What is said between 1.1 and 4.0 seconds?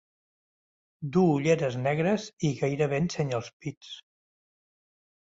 Du ulleres negres i gairebé ensenya els pits.